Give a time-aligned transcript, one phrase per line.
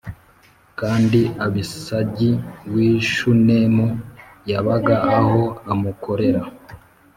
[0.79, 2.31] kandi Abisagi
[2.73, 3.87] w’i Shunemu
[4.49, 6.41] yabaga aho amukorera.